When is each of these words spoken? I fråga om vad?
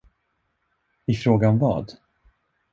I 1.05 1.13
fråga 1.15 1.49
om 1.49 1.59
vad? 1.59 1.97